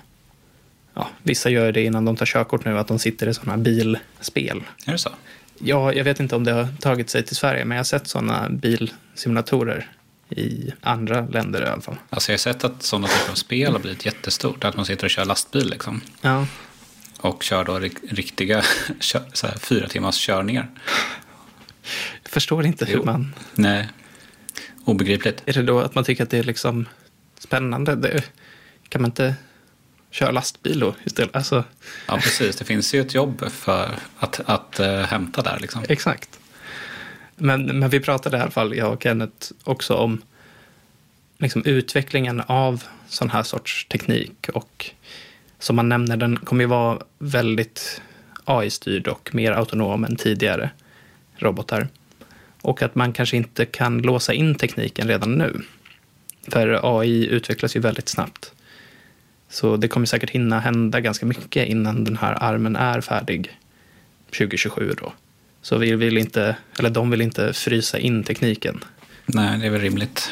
[0.93, 4.63] ja, vissa gör det innan de tar körkort nu, att de sitter i sådana bilspel.
[4.85, 5.09] Är det så?
[5.59, 8.07] Ja, jag vet inte om det har tagit sig till Sverige, men jag har sett
[8.07, 9.91] sådana bilsimulatorer
[10.29, 11.95] i andra länder i alla fall.
[12.09, 14.63] Alltså jag har sett att sådana typer av spel har blivit jättestort.
[14.63, 16.01] Att man sitter och kör lastbil liksom.
[16.21, 16.47] Ja,
[17.19, 17.79] Och kör då
[18.09, 18.61] riktiga
[18.99, 20.69] så här, fyra timmars körningar.
[22.23, 23.05] jag förstår inte hur Jo.
[23.05, 23.33] man...
[23.55, 23.89] Nej,
[24.85, 25.43] obegripligt.
[25.45, 26.85] Är det då att man tycker att det är liksom
[27.39, 27.95] spännande?
[27.95, 28.23] Det,
[28.89, 29.35] kan man inte
[30.13, 31.35] köra lastbil då istället?
[31.35, 31.63] Alltså,
[32.07, 32.55] Ja, precis.
[32.55, 35.83] Det finns ju ett jobb för att, att äh, hämta där liksom.
[35.89, 36.39] exakt.
[37.35, 40.21] Men, men vi pratade i alla fall, jag och Kenneth, också om
[41.37, 44.49] liksom, utvecklingen av sån här sorts teknik.
[44.53, 44.91] Och
[45.59, 48.01] som man nämner, den kommer ju vara väldigt
[48.45, 50.69] AI-styrd och mer autonom än tidigare
[51.37, 51.87] robotar.
[52.61, 55.61] Och att man kanske inte kan låsa in tekniken redan nu.
[56.47, 58.53] För AI utvecklas ju väldigt snabbt.
[59.53, 63.59] Så det kommer säkert hinna hända ganska mycket innan den här armen är färdig
[64.37, 65.13] 2027 då.
[65.61, 68.83] Så vi vill inte, eller de vill inte frysa in tekniken.
[69.25, 70.31] Nej, det är väl rimligt.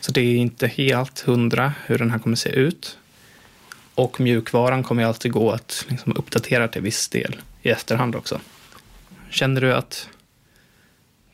[0.00, 2.98] Så det är inte helt hundra hur den här kommer se ut.
[3.94, 8.40] Och mjukvaran kommer alltid gå att liksom uppdatera till viss del i efterhand också.
[9.30, 10.08] Känner du att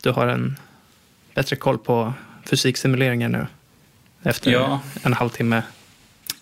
[0.02, 0.56] du har en
[1.34, 2.12] bättre koll på
[2.44, 3.46] fysiksimuleringar nu?
[4.22, 4.80] Efter Ja.
[5.02, 5.62] en halvtimme?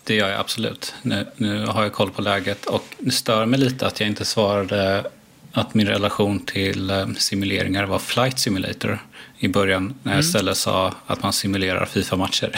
[0.06, 0.94] Det gör jag absolut.
[1.02, 4.24] Nu, nu har jag koll på läget och det stör mig lite att jag inte
[4.24, 5.04] svarade
[5.52, 8.98] att min relation till eh, simuleringar var Flight Simulator
[9.38, 12.50] i början när jag istället sa att man simulerar Fifa-matcher.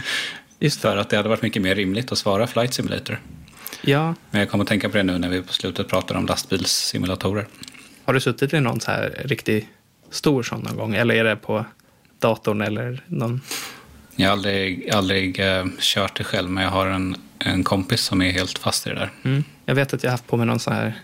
[0.58, 3.20] Just För att det hade varit mycket mer rimligt att svara Flight Simulator.
[3.80, 6.26] Ja, Men jag kommer att tänka på det nu när vi på slutet pratar om
[6.26, 7.46] lastbilssimulatorer.
[8.04, 9.66] har du suttit i någon så här riktigt
[10.10, 10.94] stor sån någon gång?
[10.94, 11.64] Eller är det på
[12.18, 13.40] datorn eller någon?
[14.16, 18.22] Jag har aldrig, aldrig eh, kört det själv men jag har en, en kompis som
[18.22, 19.10] är helt fast i det där.
[19.22, 19.44] Mm.
[19.64, 20.94] Jag vet att jag har haft på mig någon sån här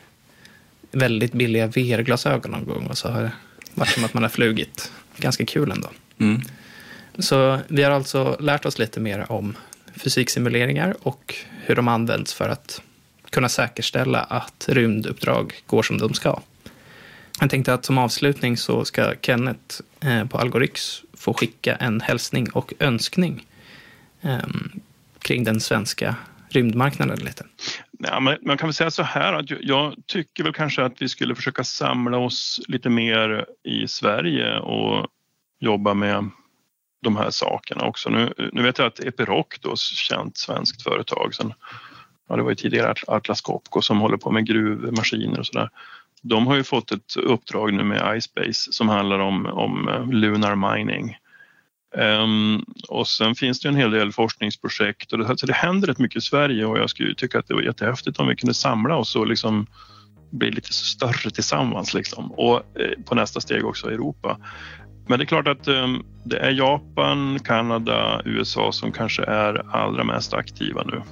[0.92, 3.32] väldigt billiga VR-glasögon någon gång och så har det
[3.74, 4.92] varit som att man har flugit.
[5.16, 5.88] Ganska kul ändå.
[6.18, 6.42] Mm.
[7.18, 9.56] Så vi har alltså lärt oss lite mer om
[9.96, 11.34] fysiksimuleringar och
[11.64, 12.82] hur de används för att
[13.30, 16.40] kunna säkerställa att rymduppdrag går som de ska.
[17.40, 22.50] Jag tänkte att som avslutning så ska Kenneth eh, på Algoryx få skicka en hälsning
[22.50, 23.46] och önskning
[24.22, 24.38] eh,
[25.18, 26.16] kring den svenska
[26.48, 27.46] rymdmarknaden lite.
[27.98, 31.08] Ja, men man kan väl säga så här att jag- tycker väl kanske att vi
[31.08, 35.06] skulle försöka samla oss lite mer i Sverige och
[35.60, 36.30] jobba med
[37.02, 38.10] de här sakerna också.
[38.10, 41.52] Nu, nu vet jag att Epiroc, då, känt svenskt företag, sen,
[42.28, 45.70] ja, det var ju tidigare Atlas Copco som håller på med gruvmaskiner och sådär.
[46.22, 50.76] De har ju fått ett uppdrag nu med iSpace som handlar om, om eh, lunar
[50.76, 51.16] mining.
[51.94, 55.98] Um, och sen finns det en hel del forskningsprojekt och det, alltså det händer rätt
[55.98, 58.96] mycket i Sverige och jag skulle tycka att det var jättehäftigt om vi kunde samla
[58.96, 59.66] oss och liksom
[60.30, 62.32] bli lite större tillsammans liksom.
[62.32, 64.38] och eh, på nästa steg också Europa.
[65.08, 70.04] Men det är klart att um, det är Japan, Kanada, USA som kanske är allra
[70.04, 71.02] mest aktiva nu.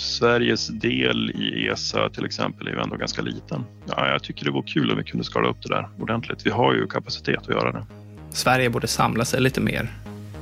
[0.00, 3.64] Sveriges del i ESA till exempel är ju ändå ganska liten.
[3.86, 6.46] Ja, jag tycker det vore kul om vi kunde skala upp det där ordentligt.
[6.46, 7.86] Vi har ju kapacitet att göra det.
[8.30, 9.90] Sverige borde samla sig lite mer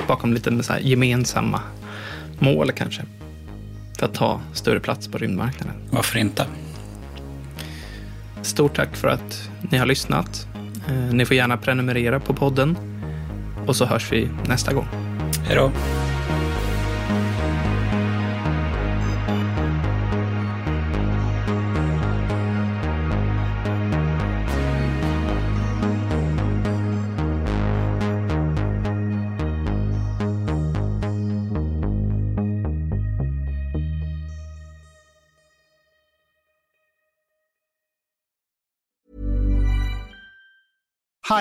[0.09, 1.61] bakom lite så här gemensamma
[2.38, 3.02] mål kanske.
[3.98, 5.74] För att ta större plats på rymdmarknaden.
[5.90, 6.46] Varför inte?
[8.42, 10.46] Stort tack för att ni har lyssnat.
[10.88, 12.76] Eh, Ni får gärna prenumerera på podden.
[13.66, 14.86] Och så hörs vi nästa gång.
[15.46, 15.72] Hej då!